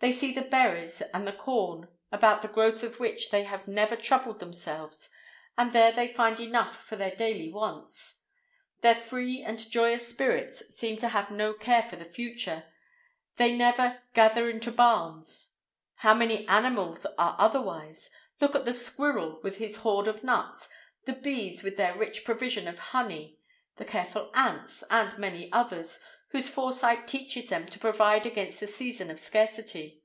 [0.00, 3.96] They see the berries and the corn, about the growth of which they have never
[3.96, 5.10] troubled themselves,
[5.56, 8.22] and there they find enough for their daily wants.
[8.80, 12.66] Their free and joyous spirit seems to have no care for the future;
[13.38, 15.56] they never "gather into barns."
[15.96, 18.08] How many animals are otherwise!
[18.40, 20.68] Look at the squirrel with his hoard of nuts,
[21.06, 23.40] the bees with their rich provision of honey,
[23.78, 25.98] the careful ants, and many others,
[26.32, 30.02] whose foresight teaches them to provide against the season of scarcity.